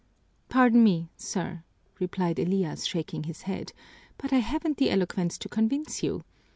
"Pardon 0.49 0.83
me, 0.83 1.09
sir," 1.15 1.61
replied 1.99 2.39
Elias, 2.39 2.85
shaking 2.87 3.25
his 3.25 3.43
head, 3.43 3.71
"but 4.17 4.33
I 4.33 4.39
haven't 4.39 4.77
the 4.77 4.89
eloquence 4.89 5.37
to 5.37 5.47
convince 5.47 6.01
you. 6.01 6.23